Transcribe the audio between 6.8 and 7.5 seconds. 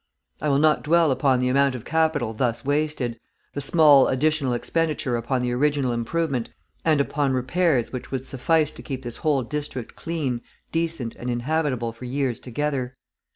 and upon